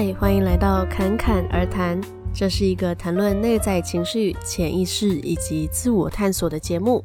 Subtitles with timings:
[0.00, 2.00] 嗨，欢迎来到侃侃而谈。
[2.32, 7.04] 这是一个谈论内在情绪、潜意识以及自我探索的节目。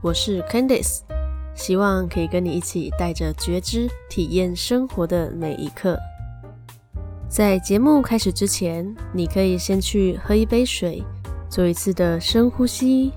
[0.00, 1.02] 我是 Candice，
[1.54, 5.96] 希望可以跟你一起带着觉知，体验生活的每一刻。
[7.28, 11.00] 在节目开始之前，你可以先去喝一杯水，
[11.48, 13.12] 做一次的深呼吸，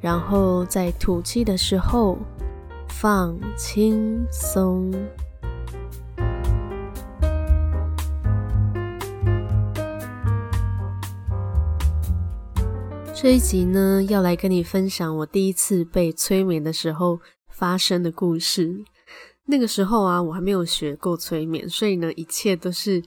[0.00, 2.16] 然后在吐气的时候
[2.88, 4.90] 放轻松。
[13.20, 17.18] 这一集呢，要来跟你分享我第一次被催眠的时候
[17.50, 18.72] 发生的故事。
[19.46, 23.02] 那个时候啊，我还没有学过催眠，所以呢，一切都是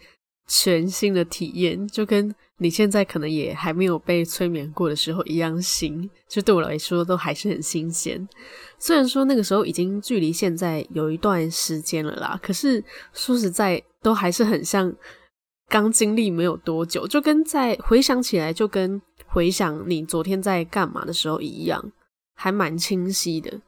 [0.50, 8.28] 全新的体验，就跟你现在可能也还没有被催眠过的时候一样新，就对我来说都还是很新鲜。
[8.78, 12.84] 虽然说那个时候已经距离现在有一段时间了啦，可是
[13.14, 14.94] 说实在，都还是很像
[15.72, 19.02] 刚经历没有多久，就跟在回想起来，就跟。
[19.34, 21.82] 回想你昨天在干嘛的时候一样，
[22.36, 23.62] 还蛮清晰的。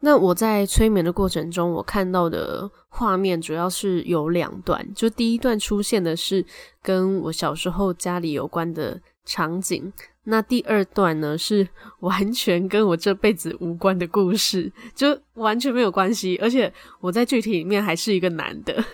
[0.00, 4.94] 那我在催眠的过程中，我看到的画面主要是有两段。
[4.94, 6.46] 就第一段出现的是
[6.80, 11.66] 跟我小时候家里有关的场景，那第二段呢是
[11.98, 16.38] 完全跟我这辈子无关的故事，就完全没有关系。
[16.40, 18.84] 而且我在剧体里面还是一个男的，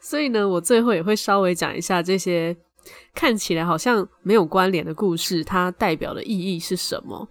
[0.00, 2.56] 所以呢，我最后也会稍微讲一下这些。
[3.14, 7.28] 看起来好像没有关联的故事，它代表的意义是什么？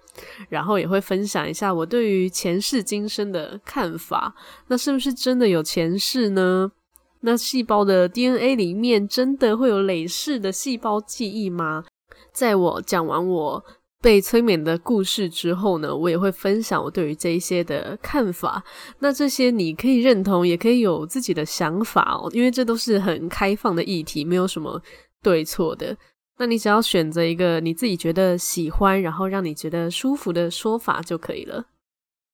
[0.48, 4.34] 然后也会分享一下我对于前世今生的看法。
[4.68, 6.72] 那是不是真的有前世呢？
[7.20, 11.84] 那细胞的 DNA 里面真的会有累世的细胞记忆吗？
[12.32, 13.66] 在我讲完我
[14.02, 18.64] 被催眠的故事之后呢，我也会分享我对于这一些的看法。
[19.00, 24.82] 那这些你可以认同，也可以有自己的想法哦，因为这都是很开放的议题，没有什么。
[25.24, 25.96] 对错的，
[26.40, 31.66] 那你只要选择一个你自己觉得喜欢，然后让你觉得舒服的说法就可以了。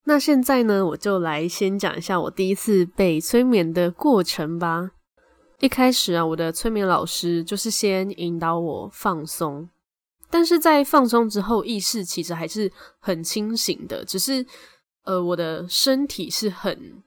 [0.06, 4.92] 那现在呢，我就来先讲一下我第一次被催眠的过程吧。
[5.60, 9.68] 一开始啊，我的催眠老师就是先引导我放松，
[10.30, 14.46] 但是在放松之后，意识其实还是很清醒的，只是
[15.04, 17.04] 呃，我的身体是很。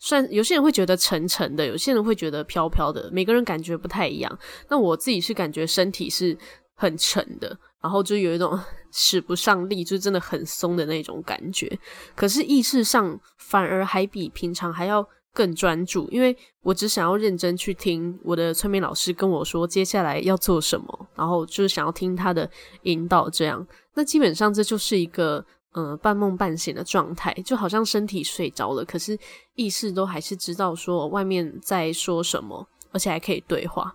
[0.00, 4.38] 算有些人会觉得沉沉的，有些人会觉得飘飘的，每个人感觉不太一样。
[4.68, 6.36] 那我自己是感觉身体是
[6.74, 8.60] 很沉的，然后就有一种
[8.92, 11.78] 使不上力，就真的很松的那种感觉。
[12.14, 15.02] 可是意识上反而还比平常还要
[15.34, 22.48] 更专注，因为我只想要认真去听我的催眠老师跟我说接下来要做什么，然后就是想要听他的
[22.84, 23.28] 引导。
[23.28, 25.44] 这样，那基本上这就是一个。
[25.76, 29.18] 嗯、半梦半醒的状态，就好像身体睡着了，可是
[29.56, 33.92] 意识都还是知道说外面在说什么，而且还可以对话。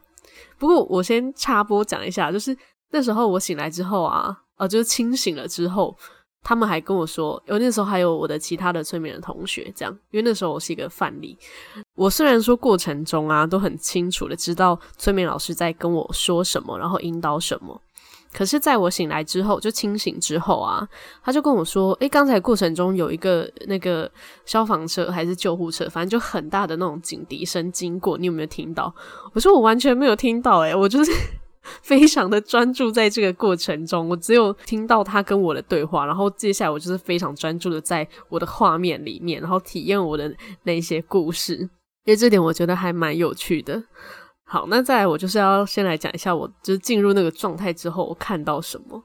[0.58, 2.54] 不过我先插播讲一下，就是
[2.92, 5.98] 那时候我醒来之后啊，呃，就是清醒了之后，
[6.42, 11.38] 他们还跟我说，有那时候还有我的其他的催眠的同学这样，因为那时候我是一个范例。
[11.96, 17.80] 我虽然说过程中啊都很清楚的知道催眠老师在跟我说什么，然后引导什么。
[18.32, 20.88] 可是，在我醒来之后，就清醒之后啊，
[21.24, 24.10] 他就跟我说：“诶，刚才过程中有一个那个
[24.46, 28.94] 消防车还是救护车，反正就很大的那种警笛声经过，你有没有听到？”
[29.34, 31.12] 我说：“我完全没有听到，诶，我就是
[31.84, 40.34] 非常的专注在这个过程中，我只有听到他跟我的对话，然后接下来我就是非常专注的在我的画面里面，然后体验我的
[40.64, 43.84] 那些故事，因为这点我觉得还蛮有趣的。”
[44.52, 49.04] 好，那再来，我就是要先来讲一下，我就是进入那个状态之后，我看到什么。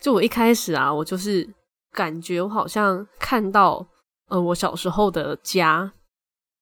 [0.00, 1.46] 就我一开始啊，我就是
[1.92, 3.86] 感觉我好像看到，
[4.30, 5.92] 呃，我小时候的家。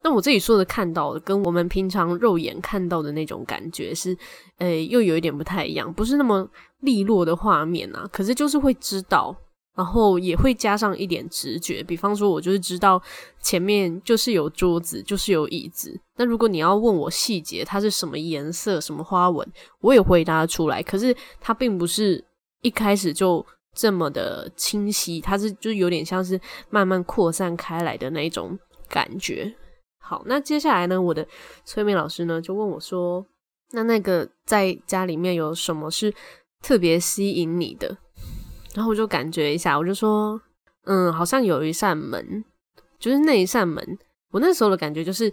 [0.03, 4.17] 那我自己说的看到的，跟我们平常肉眼看到的那种感觉是，
[4.59, 6.49] 呃，又有一点不太一样，不是那么
[6.81, 8.09] 利落的画面啊。
[8.13, 9.37] 可是就是会知道。
[9.77, 13.01] 然后也会加上一点直觉，比方说，我就是知道
[13.41, 15.99] 前面就是有桌子，就是有椅子。
[16.17, 19.47] 那如果你要问我细节，它是什么颜色、什么花纹，
[19.81, 20.83] 我也回答出来。
[20.83, 22.23] 可是它并不是
[22.61, 26.39] 一开始就这么的清晰，它是就有点像是
[26.69, 29.55] 慢慢扩散开来的那种感觉。
[30.01, 31.27] 好，那接下来呢，我的
[31.65, 33.25] 催眠老师呢就问我说
[33.73, 36.13] ：“那那个在家里面有什么是
[36.61, 37.97] 特别吸引你的？”
[38.75, 40.41] 然后我就感觉一下，我就说，
[40.85, 42.45] 嗯，好像有一扇门，
[42.99, 43.99] 就是那一扇门。
[44.33, 45.33] 我那时候的感觉就是，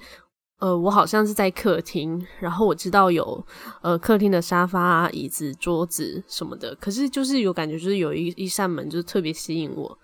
[0.59, 3.45] 呃，我好像是在客厅，然后我知道有
[3.81, 9.97] 呃客厅的沙发、椅子、桌子什么的，可是就是有感觉，就是有一一扇门，就是特别吸引我。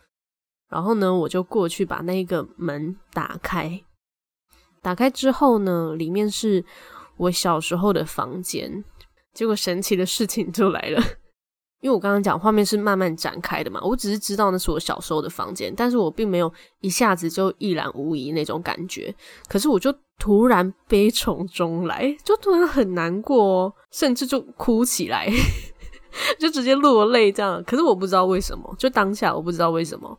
[0.69, 3.83] 然后呢，我就过去把那个门打开。
[4.83, 6.63] 打开之后呢，里面是
[7.18, 8.83] 我小时候的房间。
[9.33, 11.01] 结果神奇的事情就来了，
[11.81, 19.12] 因为我刚刚讲画面是慢慢展开的嘛，我只是知道那是我小时候的房间，但是我并没有一下子就一览无遗那种感觉。
[19.47, 25.27] 可是我就突然悲从中来，就突然很难过哦，甚至就哭起来，
[26.38, 27.63] 就直接落泪这样。
[27.63, 30.15] 可是我不知道为什么，就当下我不知道为什么。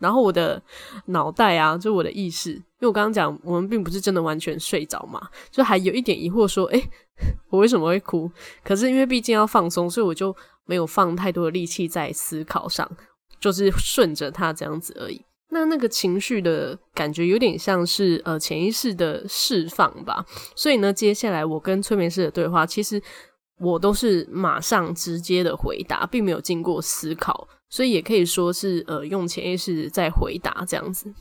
[0.00, 0.60] 然后我的
[1.06, 6.82] 脑袋啊，就我的意识，因为我刚刚讲我们并不是真的完全睡着嘛，就还有一点疑惑说，诶，
[7.50, 8.30] 我为什么会哭？
[8.62, 10.34] 可是因为毕竟要放松，所以我就
[10.66, 12.86] 没有放太多的力气在思考上，
[13.40, 15.24] 就是顺着它这样子而已。
[15.48, 20.26] 那那个情绪的感觉有点像是呃潜意识的释放吧。
[20.54, 23.00] 所以呢，接下来我跟催眠师的对话，其实
[23.58, 27.48] 我都是马上直接的回答，并没有经过思考。
[27.70, 31.12] 所以也可以说是呃，用潜意识在回答这样子。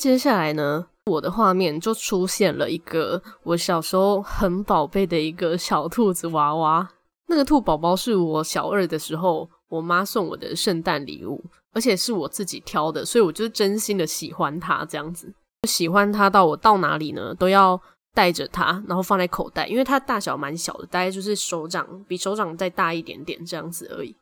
[0.00, 6.88] 接下来呢，我的画面就出现了一个我小时候很宝贝的一个小兔子娃娃。
[7.26, 11.44] 那个兔宝宝是我小二的时候我妈送我的圣诞礼物，
[11.74, 15.30] 而且是我自己挑的，所以我就真心的喜欢它这样子。
[15.68, 17.78] 喜欢它到我到哪里呢，都要
[18.14, 24.16] 带着它，然后放在口袋，因为它大小蛮小的，大概就是手掌比手掌再大一点点这样子而已。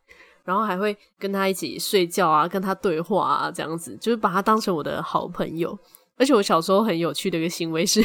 [0.48, 5.78] 然后还会跟他一起睡觉啊，跟他对话啊，这样子就是把他当成我的好朋友。
[6.16, 8.02] 而且我小时候很有趣的一个行为是，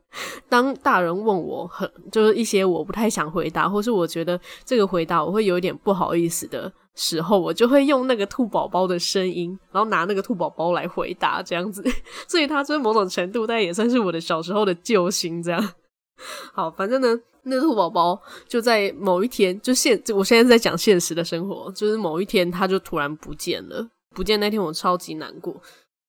[0.46, 11.82] 当大人问我很就是一些我不太想回答，或是我觉得这个回答我会有点不好意思的时候，我就会用那个兔宝宝的声音，然后拿那个兔宝宝来回答这样子。
[12.28, 15.72] 所以他就是某种程度，但也算是我的小时候的救星这样。
[16.52, 17.18] 好，反正呢。
[17.48, 23.86] 那兔宝宝就在某一天，就现我现在在讲现实的生活，就是某一天它就突然不见了。
[24.12, 25.54] 不见那天我超级难过，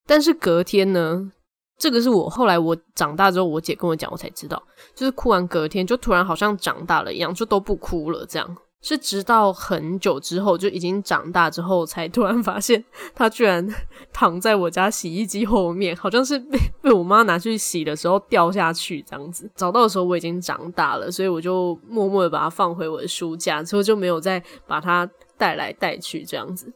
[0.07, 1.31] 但是隔天呢，
[1.77, 4.59] 这个是我后来我长大之后，我姐跟我讲，我才知道，
[4.95, 8.57] 就是哭完隔天就突然好像长大了一样，就都不哭了这样。
[8.81, 12.83] 是直到很久之后，就已经长大之后，才突然发现
[13.15, 13.67] 它居然
[14.13, 19.49] 躺在我家洗衣机后面，好像是被被我妈拿去洗的时候掉下去这样子。
[19.55, 26.71] 找到的时候我已经长大了，所以我就默默的把它放回我的书架，之后就没有再把它带来带去这样子。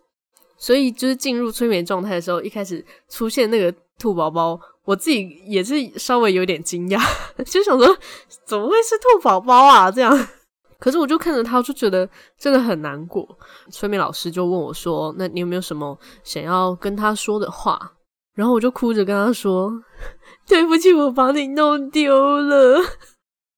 [0.57, 6.99] 所以就是进入催眠状态的时候，一开始出现那个兔宝宝，我自己也是稍微有点惊讶，
[7.45, 7.97] 就想说
[8.45, 10.27] 怎么会是兔宝宝啊这样。
[10.81, 13.23] 可是我就看着他，就觉得真的很难过。
[13.69, 17.79] 催眠老师就问我说：“那你有没有什么想要跟他说的话？”
[18.33, 19.71] 然后我就哭着跟他说
[20.49, 22.81] ：“对不起，我把你弄丢了。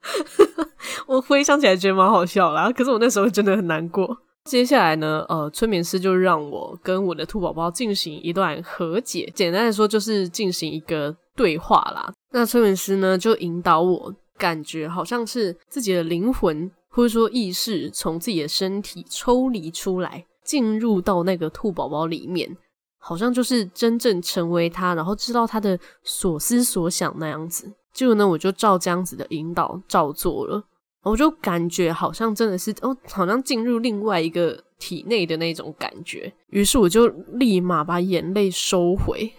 [1.08, 4.18] ”我回想起来觉得蛮好笑啦，可是我那时候真的很难过。
[4.44, 12.12] 接下来呢，呃，催眠师就让我跟我的兔宝宝进行一段和解，简单来说就是进行一个对话啦。
[12.34, 16.70] 那催眠师呢就引导我，感觉好像是自己的灵魂。
[16.94, 22.56] 或者说意识从自己的身体抽离出来，进入到那个兔宝宝里面，
[23.00, 27.74] 好像就是真正成为他，然后知道他的所思所想那样子。
[27.92, 30.64] 结果呢，我就照这样子的引导照做了，
[31.02, 36.32] 我就感觉好像真的是哦，好像进入另外一个体内的那种感觉。
[36.50, 39.34] 于是我就立马把眼泪收回，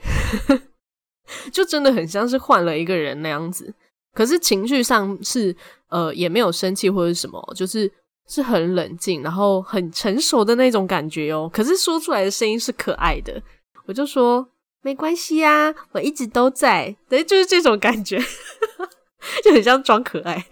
[1.52, 3.72] 就真的很像是换了一个人那样子。
[4.12, 5.56] 可是情绪上是
[5.94, 7.88] 呃也没有生气或者什么，就是
[8.26, 11.48] 是很冷静，然后很成熟的那种感觉哦。
[11.52, 13.40] 可是说出来的声音是可爱的，
[13.86, 14.44] 我就说
[14.82, 18.18] 没关系啊，我一直都在，对，就是这种感觉，
[19.44, 20.44] 就很像装可爱。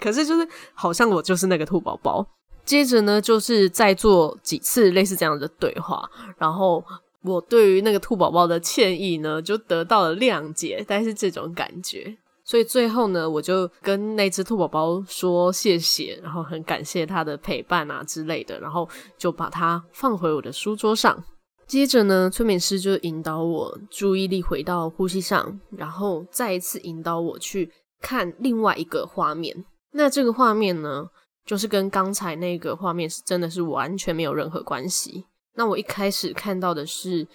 [0.00, 2.26] 可是就是好像我就是那个兔宝宝。
[2.64, 6.84] 接着呢，就是再做几次类似这样的对话，然后
[7.22, 12.16] 我对于那个兔宝宝的歉意呢，就得到了谅解，但是这种感觉。
[12.50, 21.22] 所以最后呢，我就跟那只兔宝宝说谢谢，然后很感谢它的陪伴啊之类的，然后就把它放回我的书桌上。
[21.68, 29.64] 接着呢，催眠师就引导我注意力回到呼吸上，然后再一次引导我去看另外一个画面。
[29.92, 31.06] 那这个画面呢，
[31.46, 35.24] 就是跟刚才那个画面是真的是完全没有任何关系。
[35.54, 37.28] 那我一开始看到的是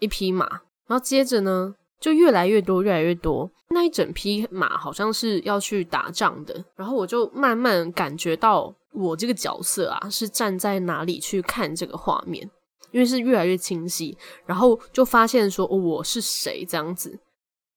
[0.00, 0.48] 一匹马，
[0.88, 3.50] 然后接着呢，就越来越多，越来越多。
[3.70, 12.48] 那一整匹马好像是要去打仗的，然后我就慢慢感觉到我这个角色啊是站在哪里去看这个画面，
[12.92, 17.18] 因为是越来越清晰，然后就发现说，我是谁这样子，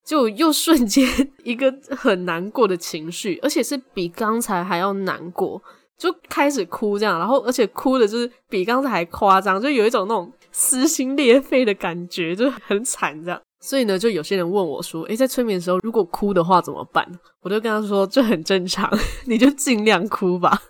[0.05, 1.07] 就又瞬间
[1.43, 5.59] 一个很难过的情绪，而且是比刚才还要难过，
[5.97, 13.41] 就开始哭这样，然后而且哭的就是比刚才还夸张，就有一种那种撕心裂肺的感觉，就很惨这样。
[13.61, 17.05] 所以呢，就有些人问我说：“诶，在催眠的时候，如果哭的话怎么办？”
[17.41, 18.89] 我就跟他说：“这很正常，
[19.27, 20.61] 你就尽量哭吧。”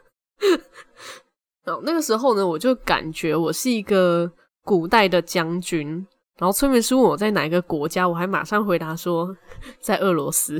[1.63, 4.31] 然后那个时候呢，我就感觉我是一个
[4.63, 6.05] 古代的将军。
[6.37, 9.35] 然后催眠师问我在哪一个国家，我还马上回答说
[9.81, 10.59] 在俄罗斯。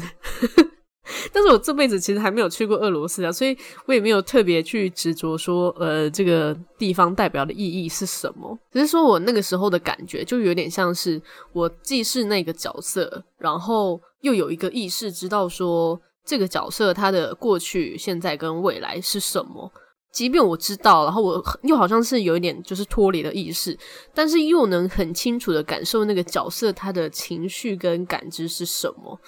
[1.33, 8.57] 但是我这辈子其实还没有去过俄罗斯啊，所以我也没有特别去执着说，呃，这个地方代表的意义是什么。
[8.71, 11.21] 只是说我那个时候的感觉，就有点像是
[11.53, 19.71] 我既是那个角色，然后又有一个意识知道说这个角色他的过去、现在跟未来是什么。
[20.11, 23.77] 即便我知道，然后我又好像是有一点就是脱离了意识，
[24.11, 29.19] 但是又能很清楚的感受那个角色他的情绪跟感知是什么。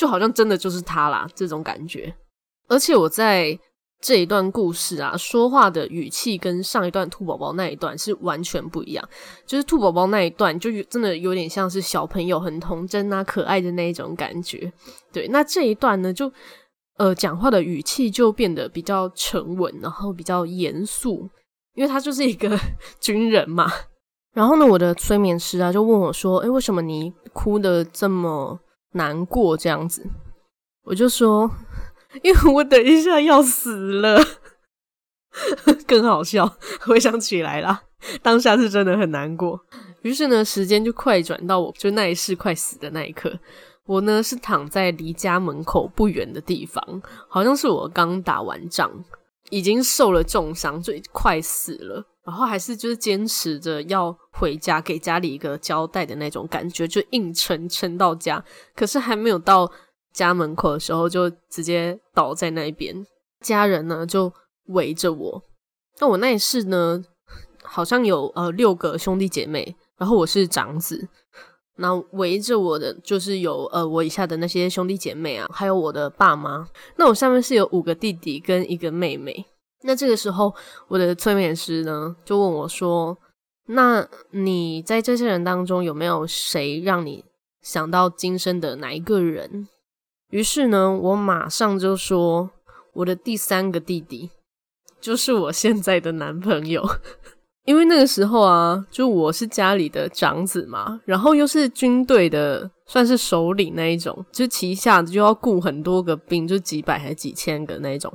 [0.00, 2.10] 就好像真的就是他啦，这种感觉。
[2.68, 3.58] 而且我在
[4.00, 9.06] 这一段故事啊，说话的语气跟上一段兔宝宝那一段是完全不一样。
[9.44, 14.72] 就是兔宝宝那一段，就真的有点像是小朋友很童真啊、可爱的那一种感觉。
[15.12, 16.32] 对，那这一段呢，就
[16.96, 21.28] 呃，讲话的语气就变得比较沉稳，然后比较严肃，
[21.74, 22.58] 因为他就是一个
[23.00, 23.70] 军人嘛。
[24.32, 28.58] 然后呢，我的催眠师啊，就问我说：“诶，为什么你哭得这么？”
[28.92, 30.04] 难过这样子，
[30.84, 31.50] 我就说，
[32.22, 34.20] 因为我等一下要死了，
[35.86, 36.56] 更好笑。
[36.80, 37.82] 回想起来啦，
[38.22, 39.60] 当下是真的很难过。
[40.02, 43.38] 于是呢，时间就快转到我就那一世快死的那一刻，
[43.86, 48.90] 我呢是躺在离家门口不远的地方，好像是我刚打完仗，
[49.50, 52.04] 已经受了重伤，就快死了。
[52.30, 58.42] 然后还是就是坚持着要回家，给家里一个交代的那种感觉，就硬撑撑到家。
[58.76, 59.68] 可是还没有到
[60.12, 63.04] 家门口的时候，就直接倒在那边。
[63.40, 64.32] 家人呢就
[64.66, 65.42] 围着我。
[65.98, 67.02] 那我那一世呢，
[67.64, 71.08] 好像有呃六个兄弟姐妹，然后我是长子。
[71.78, 76.68] 那围着我的就是有呃我以下的那些兄弟姐妹啊，还有我的爸妈。
[76.94, 79.46] 那我下面是有五个弟弟跟一个妹妹。
[79.82, 80.54] 那这个时候，
[80.88, 83.16] 我的催眠师呢就问我说
[83.68, 87.24] ：“那你在这些人当中有没有谁让你
[87.62, 89.68] 想到今生的哪一个人？”
[90.30, 92.50] 于是呢，我马上就说
[92.94, 94.30] ：“我的第三个弟弟，
[95.00, 96.86] 就是我现在的男朋友。
[97.66, 108.12] ”因为那个时候啊，就我是家里的长子嘛，然后又是军队的，算是首领那一种，就旗下就要雇很多个兵，就几百还几千个那一种。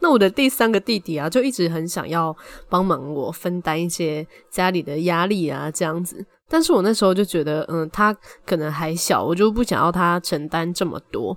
[0.00, 2.34] 那我的第三个弟弟啊，就一直很想要
[2.70, 6.24] 帮忙我分担一些家里的压力啊，这样子。
[6.48, 8.16] 但是我那时候就觉得，嗯，他
[8.46, 11.36] 可能还小，我就不想要他承担这么多，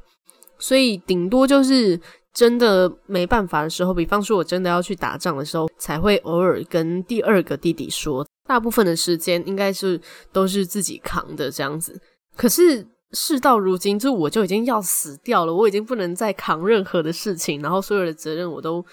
[0.57, 1.99] 所以顶多就是。
[2.33, 8.23] 真的没办法的时候，比方说我真的要去打仗的时候，才会偶尔跟第二个弟弟说。
[8.47, 9.99] 大部分的时间应该是
[10.31, 11.99] 都是自己扛的这样子。
[12.37, 18.85] 可是事到如今，就我就已经要死掉了，我已经不能再扛任何的事情，然后所有的责任我都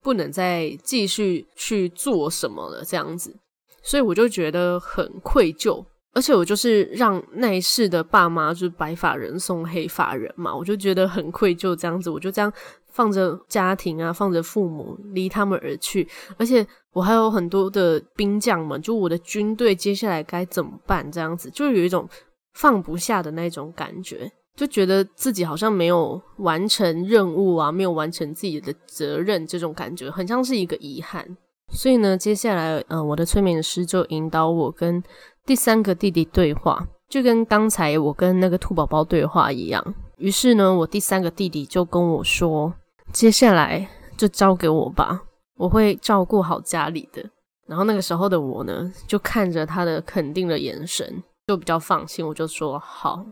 [0.00, 3.36] 不能再继续去做什么了这样子，
[3.82, 5.84] 所以我就觉得很愧疚。
[6.14, 12.52] 而且我就是让那一世的爸妈就是白发人送黑发人嘛，我就觉得很愧疚这样子，我就这样。
[12.94, 16.06] 放着家庭啊，放着父母，离他们而去，
[16.36, 21.10] 而且我还有很多的兵将们，就我的军队接下来该怎么办？
[21.10, 22.06] 这样子就有一种
[22.54, 31.36] 放不下的那种感觉，就觉得自己好像没有完成任务啊，没有完成自己的责任，这种感觉很像是一个遗憾。
[31.72, 35.02] 所以呢，接下来，嗯、呃，我的催眠师就引导我跟
[35.46, 39.94] 第三个弟弟对话，就跟刚才我跟那个兔宝宝对话一样。
[40.18, 42.72] 于是呢，我第三个弟弟就跟我说。
[43.12, 45.22] 接下来就交给我吧，
[45.56, 47.22] 我会照顾好家里的。
[47.66, 52.26] 然后那个时候的我呢，就看着他的肯定的眼神，就比较放心。
[52.26, 53.24] 我就说好。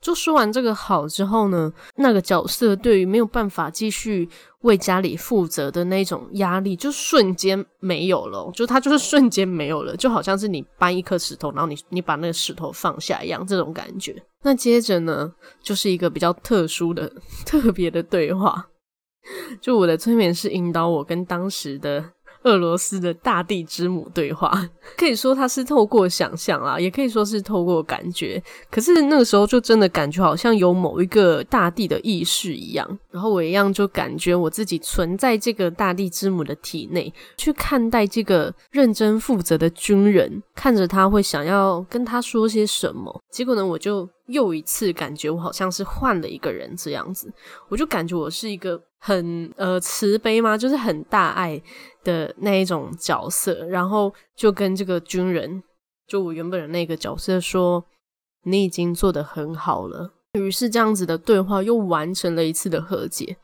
[0.00, 4.28] 就说完这个好之后呢，那个角色对于没有办法继续
[4.60, 8.50] 为家里负责的那种压力，就瞬间没有了。
[8.52, 14.22] 就他就是瞬间没有了，就好像是你搬一颗石头，然后你你把那个石头放下一样，这种感觉。
[14.42, 17.10] 那接着呢，就是一个比较特殊的、
[17.46, 18.68] 特别的对话。
[19.58, 22.04] 就我的催眠师引导我跟当时的
[22.44, 24.50] 俄罗斯的大地之母对话，
[24.96, 28.42] 可以说他是透过想象啊，也可以说是透过感觉。
[28.70, 43.22] 可是那个时候就真的感觉好像有某一个大地的意识一样，然后我一样就感觉我自己存在这个大地之母的体内，去看待这个认真负责的军人，看着他会想要跟他说些什么。
[43.30, 44.08] 结果呢，我就。
[44.28, 47.30] 又一次感觉我好像是换了一个人这样子，
[47.68, 51.60] 我就感觉我是一个很呃慈悲吗，就是很大爱
[52.02, 55.62] 的那一种角色，然后就跟这个军人，
[56.06, 57.84] 就我原本的那个角色说，
[58.44, 60.14] 你已经做得很好了。
[60.38, 63.36] 于是这样子的对话又完成了一次的和解。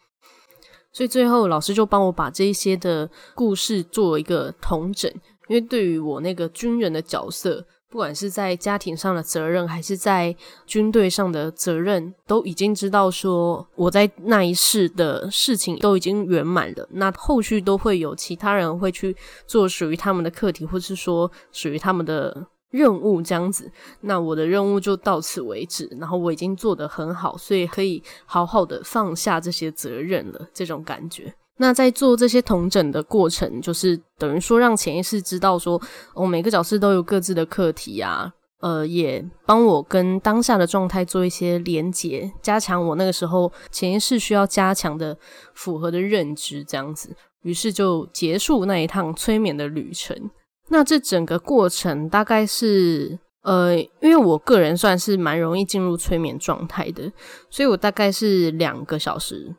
[0.93, 5.13] 所以最后老师就帮我把这一些的故事做一个统整，
[5.49, 7.67] 因为对于我那个军人的角色。
[7.91, 16.89] 不管是在家庭上的责任，还是在军队上的责任，都已经知道说我在那一世的事情都已经圆满了。
[16.93, 23.69] 那后续都会有其他人会去做属于他们的课题，或是说属于他们的任务这样子。
[24.03, 30.49] 那我的任务就到此为止，然后我已经做得很好，所以可以好好的放下这些责任了。
[30.55, 31.35] 这种感觉。
[31.63, 35.79] 那在做这些同整的过程，就是等于说让潜意识知道说，
[36.15, 45.15] 哦，每个角色都有各自的课题啊，呃，也帮我跟当下的状态做一些连结，加强我那个时候潜意识需要加强的
[45.53, 50.31] 符合的认知，这样子，于是就结束那一趟催眠的旅程。
[50.71, 57.13] 那这整个过程大概是，呃，因为我个人算是蛮容易进入催眠状态的，
[57.51, 59.55] 所以我大概是两个小时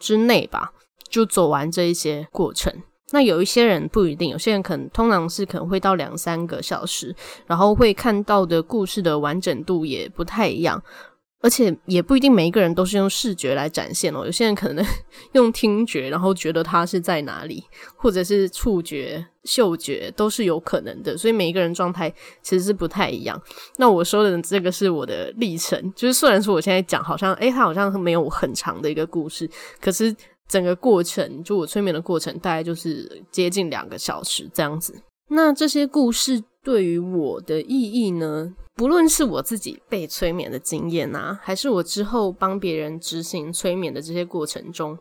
[0.00, 0.72] 之内吧。
[1.10, 2.72] 就走完这一些过程，
[3.10, 7.14] 那有一些人不一定，有些人可能通常是可能会到两三个小时，
[7.46, 10.80] 然后会看到的故事的完整度也不太一样，
[11.40, 14.86] 而且也不一定每一个人都是用视觉来展现哦，有些人可能
[15.34, 17.64] 用听觉，然后觉得它是在哪里，
[17.96, 22.08] 或者是触觉、嗅觉都是有可能的，所以每一个人状态
[22.42, 23.40] 其实是不太一样。
[23.78, 29.50] 那我说的这个是我的历程，就是虽然说我现在讲好像，诶，它好像没有很长的一个故事，
[29.80, 30.14] 可是。
[30.50, 34.92] 整个过程，就我催眠的过程，大概就是接近两个小时这样子。
[35.28, 38.52] 那这些故事对于我的意义呢？
[38.74, 44.98] 不论是我自己被催眠的经验啊，还是我之后帮别人执行催眠的这些过程中，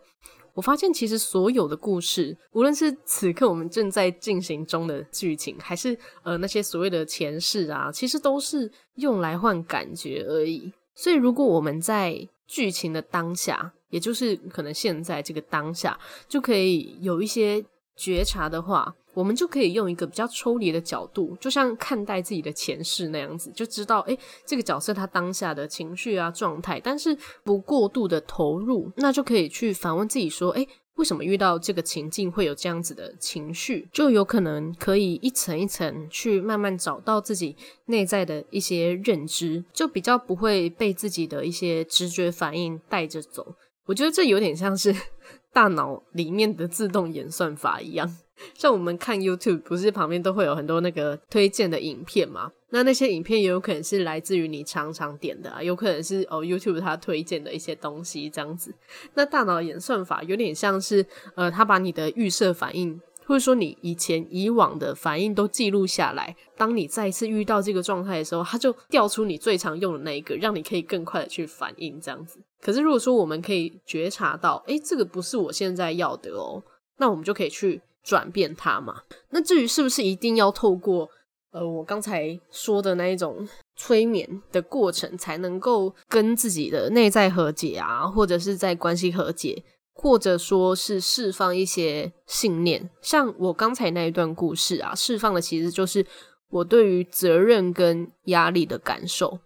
[0.53, 10.71] 我发现其实所有的故事，无论是此刻我们正在进行中的剧情，还是呃那些所谓的前世啊，其实都是用来换感觉而已。
[10.95, 17.63] 所以如果我们在剧情的当下，也就是可能现在这个当下就可以有一些
[17.95, 30.67] 觉察的话，我们就可以用一个比较抽离的角度，就像看待自己的前世那样子，就知道诶，这个角色他当下的情绪啊状态，但是不过度的投入，那就可以去反问自己说，诶，
[30.99, 33.87] 为什么遇到这个情境会有这样子的情绪？
[33.93, 43.55] 就有可能可以一层一层去慢慢找到自己内在的一些认知，就比较不会被自己的一些直觉反应带着走。
[43.85, 44.93] 我觉得这有点像是
[45.53, 48.17] 大脑里面的自动演算法一样，
[48.53, 52.51] 像我们看 YouTube，不是旁边都会有很多那个推荐的影片吗？
[52.71, 58.73] 那那些影片也有可能是来自于你常常点的啊，有可能是哦 YouTube 它推荐的一些东西这样子。
[59.13, 61.05] 那大脑演算法有点像是
[61.35, 63.01] 呃，它把你的预设反应。
[63.25, 72.39] 或者说你以前以往的反应都记录下来，当你再次遇到这个状态的时候，它就调出你最常用的那一个，让你可以更快的去反应这样子。
[72.59, 76.63] 可是如果说我们可以觉察到，诶，这个不是我现在要的哦，
[76.97, 79.03] 那我们就可以去转变它嘛。
[79.29, 81.07] 那至于是不是一定要透过
[81.51, 89.63] 呃我刚才说的那一种催眠的过程，才能够跟自己的内在和解啊，或者是在关系和解？
[89.93, 96.05] 或者说是释放一些信念，像我刚才那一段故事啊，释放的其实就是
[96.49, 99.39] 我对于责任跟压力的感受。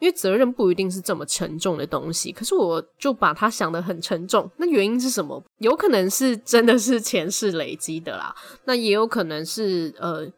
[0.00, 4.50] 因为责任不一定是这么沉重的东西，可是我就把它想得很沉重。
[4.58, 5.42] 那原因是什么？
[5.60, 10.30] 有可能是真的是前世累积的啦，那也有可能是呃，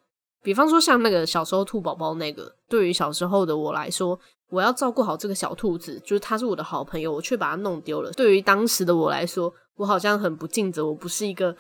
[0.46, 4.16] 比方说像那个小时候兔宝宝那个，对于小时候的我来说。
[4.48, 8.12] 我要照顾好这个小兔子，就是它是我的好朋友，我却把它弄丢了。
[8.12, 11.54] 对于当时的我来说，我好像很不尽责，我不是一个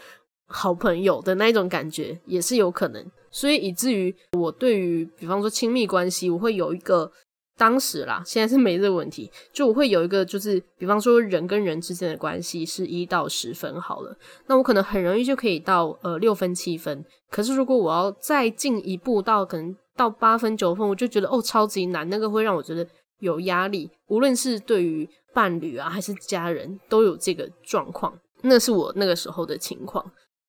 [0.46, 3.04] 好朋友的那种感觉，也是有可能。
[3.28, 7.10] 所以以至于我对于，比方说亲密关系，我会有一个
[7.56, 14.16] 当时啦，现在是没这个问题，就我会有一个，就是比方说人跟人之间的关系是一到十分好了，
[14.46, 17.04] 那我可能很容易就可以到呃六分七分。
[17.30, 19.76] 可是如果我要再进一步到可能。
[19.96, 22.86] 到八分九分，我就觉得哦，超级难，那个会让我觉得
[23.20, 23.90] 有压力。
[24.08, 28.12] 无论是对于伴侣啊，还是家人，都有这个状况。
[28.42, 30.04] 那是我那个时候的情况。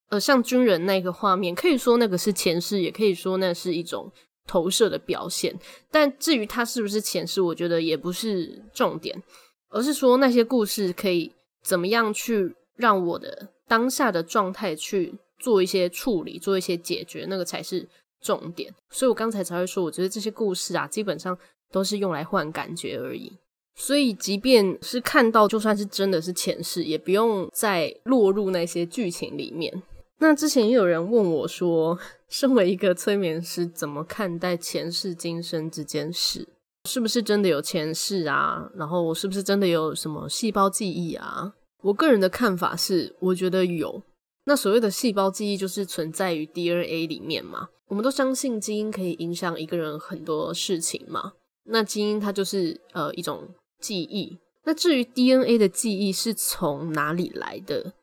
[0.10, 4.12] 呃，像军人那个画面，可以说那个是前世，也可以说那是一种
[4.48, 5.54] 投射的表现。
[5.92, 9.22] 但至于它是不是前世，我觉得也不是重点，
[9.70, 11.32] 而是说那些故事可以
[11.64, 17.88] 怎么样去让我的当下的状态去做一些处理，做一些解决，那个才是。
[18.20, 21.38] 重点，所以我刚才才会说，我觉得这些故事啊，基本上
[21.72, 23.32] 都是用来换感觉而已。
[23.76, 29.84] 所以，即便是看到，就算是真的是前世，也不用再落入那些剧情里面。
[30.20, 36.48] 那之前也有人问我说，身为一个催眠师，怎么看待前世今生这件事？
[36.86, 38.72] 是不是真的有前世啊？
[38.76, 41.54] 然后我是不是真的有什么细胞记忆啊？
[41.84, 44.02] 我个人的看法是，我觉得有。
[44.46, 47.68] 那所谓的细胞记忆，就是存在于 DNA 里面嘛。
[47.90, 51.34] 我们都相信基因可以影响一个人很多事情嘛。
[51.66, 53.48] 那基因它就是呃一种
[53.80, 54.40] 记忆。
[54.64, 57.94] 那至于 DNA 的记忆是从哪里来的？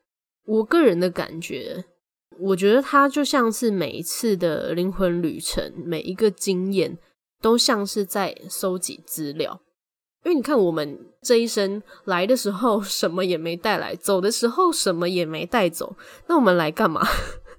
[0.47, 1.85] 我个人的感觉，
[2.39, 6.99] 我觉得它就像是每一次的灵魂旅程，每一个经验
[7.41, 9.61] 都像是在收集资料。
[10.25, 17.07] 因为你看，我们这一生来的时候 什么也没带来，走的时候什么也没带走，那我们来干嘛？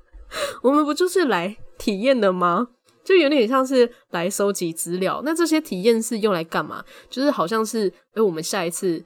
[0.64, 2.70] 我们不就是来体验的吗？
[3.04, 5.22] 就有点像是来收集资料。
[5.24, 6.84] 那这些体验是用来干嘛？
[7.08, 8.98] 就是好像是，哎，我们下一次，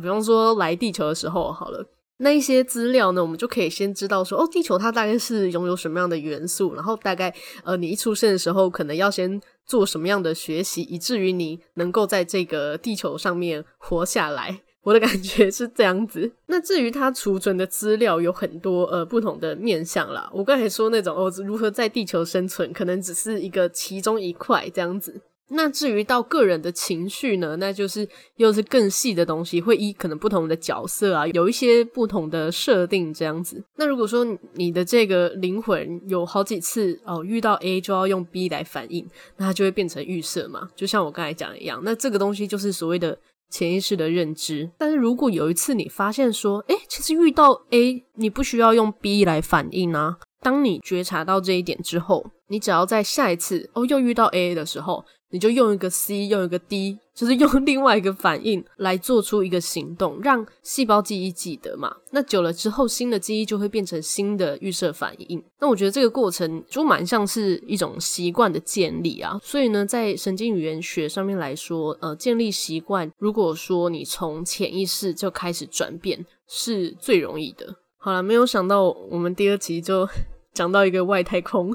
[0.00, 1.84] 比方说来地球的时候，好了。
[2.22, 14.62] 那一些资料呢，我们就可以先知道说，哦，地球它大概是拥有什么样的元素，然后大概，呃，你一出生的时候，可能要先做什么样的学习，以至于你能够在这个地球上面活下来。
[14.84, 16.32] 我的感觉是这样子。
[16.46, 20.28] 那至于它储存的资料有很多，呃，不同的面向啦。
[20.32, 25.20] 我刚才说那种，哦，如何在地球生存，可能只是一个其中一块这样子。
[25.54, 33.62] 那至于到个人的情绪呢，那就是又是更细的东西，会依可能不同的角色啊，有一些不同的设定这样子。
[33.76, 41.80] 那如果说你的这个灵魂有好几次哦，遇到 A 就要用 B 来反应，那它就会变成预设嘛，就像我刚才讲一样。
[41.84, 43.18] 那这个东西就是所谓的
[43.50, 44.70] 潜意识的认知。
[44.78, 55.04] 但是如果有一次你发现说，诶，其实遇到 A 你不需要用 B 来反应啊，当你觉察到这一点之后，你只要在下一次哦又遇到 A 的时候。
[55.32, 61.96] 你就用一个 C，用一个 D，就是用另外一个反应来做出一个行动，让细胞记忆记得嘛。
[62.10, 65.42] 那久了之后，新的记忆就会变成新的预设反应。
[65.58, 69.40] 那我觉得这个过程就蛮像是一种习惯的建立啊。
[69.42, 77.74] 所以呢，在神经语言学上面来说，呃，建立习惯，如果说你从潜意识就开始转变，是最容易的。
[77.96, 80.06] 好了，没有想到我们第二集就
[80.52, 81.74] 讲到一个外太空。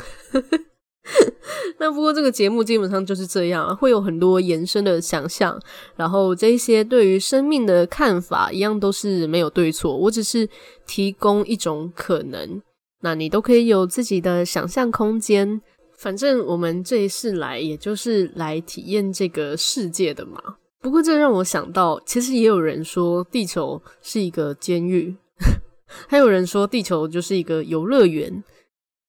[1.80, 5.58] 那不过这个节目基本上就是这样，会有很多延伸的想象，
[5.96, 10.50] 然后这一些对于生命的看法一样都是没有对错，我只是
[10.86, 12.62] 提供一种可能，
[13.02, 15.62] 那你都可以有自己的想象空间。
[15.98, 20.42] 反正我们这一世来，也就是来体验这个世界的嘛。
[20.82, 25.16] 不过这让我想到，其实也有人说地球是一个监狱，
[26.08, 28.44] 还有人说地球就是一个游乐园。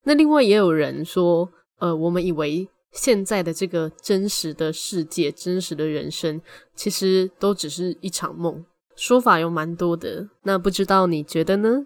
[0.05, 1.49] 那另外也有人说。
[1.79, 6.41] 呃，我们以为现在的这个真实的世界、真实的人生，
[6.75, 8.63] 其实都只是一场梦。
[8.95, 11.85] 说法有蛮多的，那不知道你觉得呢？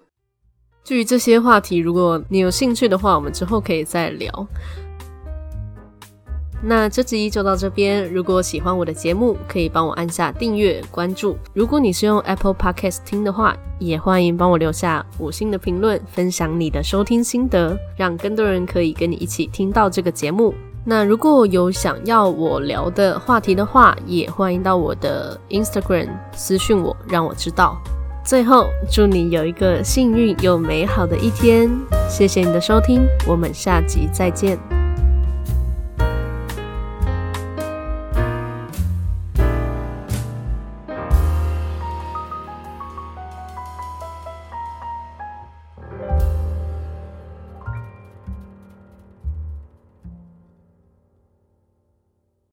[0.84, 4.48] 至于这些话题，如果你有兴趣的话，我们之后可以再聊。
[6.66, 8.10] 那这集就到这边。
[8.14, 11.38] 如果喜欢我的节目，可以帮我按下订阅、关注。
[11.54, 20.54] 如果你是用 Apple Podcast 听的话，也欢迎帮我留下五星的评论，分享你的收听心得，让更多人可以跟你一起听到这个节目。
[20.86, 27.78] 那如果有想要我聊的话题的话，也欢迎到我的 Instagram 私讯我，让我知道。
[28.26, 31.70] 最后，祝你有一个幸运又美好的一天。
[32.10, 34.83] 谢谢你的收听，我们下集再见。